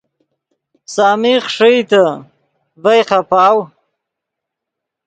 سامی 0.93 1.33
خݰئیتے 1.47 2.03
ڤئے 2.81 2.99
خیپاؤ 3.09 3.57